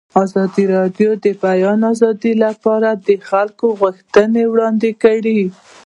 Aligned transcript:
ازادي 0.23 0.63
راډیو 0.75 1.09
د 1.17 1.25
د 1.25 1.27
بیان 1.43 1.79
آزادي 1.91 2.33
لپاره 2.45 2.89
د 3.07 3.09
خلکو 3.29 3.65
غوښتنې 3.79 4.43
وړاندې 4.47 4.91
کړي. 5.03 5.39